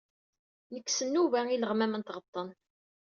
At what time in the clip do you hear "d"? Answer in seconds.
2.03-2.05